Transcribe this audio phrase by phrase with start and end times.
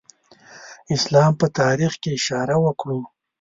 [0.95, 2.99] اسلام په تاریخ کې اشاره وکړو.